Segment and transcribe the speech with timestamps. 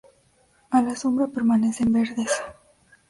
[0.71, 2.41] A la sombra permanecen verdes.